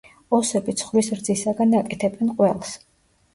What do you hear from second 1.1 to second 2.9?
რძისაგან აკეთებენ ყველს.